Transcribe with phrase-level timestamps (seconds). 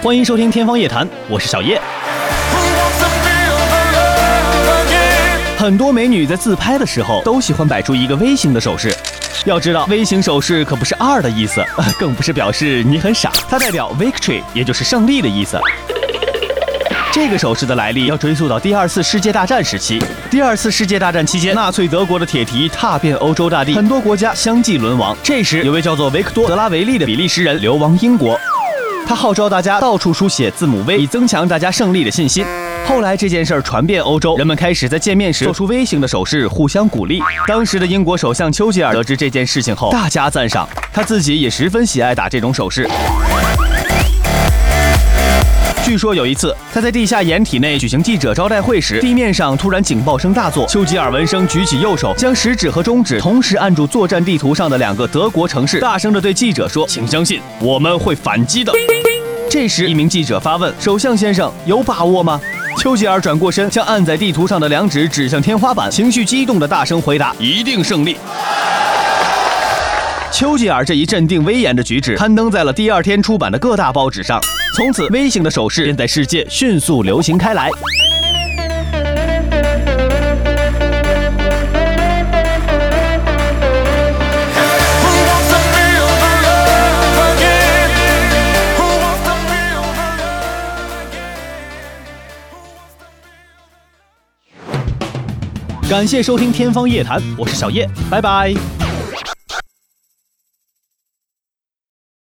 [0.00, 1.80] 欢迎收听《天方夜谭》，我是小叶。
[5.56, 8.94] 很多美女在自拍的时候都喜欢摆出一个 V 型的手势。
[9.44, 11.64] 要知道，V 型手势可不是二的意思，
[11.98, 15.58] 更不是表示你很傻，它代表 victory，也就是胜利的意思。
[17.10, 20.00] 这个手势的来历要追溯到第二次世界大战时期。
[20.30, 25.16] 第二次世界大战期间，纳粹德国的铁蹄踏遍欧洲大地，很多国家相继沦亡。
[25.24, 28.38] 这时，有位叫做维克多·德拉维利的比利时人流亡英国，
[29.08, 32.44] 他号召大家到处书写字母 V，以增强大家胜利的信心。
[32.86, 37.18] 后来这件事儿传遍欧洲，人们开始在见面时做出 V 型的手势，互相鼓励。
[37.46, 42.86] 当时的英国首相丘吉尔得知这件事情后，大加赞赏，他自己也十分喜爱打这种手势。
[45.82, 50.66] 据说有一次，他在地下掩体内举行记者招待会时，地面上突然警报声大作。
[50.66, 58.70] 丘吉尔闻声举起右手，将食指和中指同时按住作战地图上的两个德国城市，大声地对记者说：“请相信，我们会反击的。”
[59.50, 62.38] 这时，一名记者发问：“首相先生，有把握吗？”
[62.78, 68.18] 丘吉尔转过身，将按在地图上的两指指向天花板，情绪激动地大声回答：“一定胜利。”
[70.30, 74.38] 丘吉尔这一镇定威严的举止刊登在了第二天出版的各大报纸上，
[74.74, 77.70] 从此微型的手势便在世界迅速流行开来。
[95.88, 98.52] 感谢收听《天方夜谭》，我是小叶，拜拜。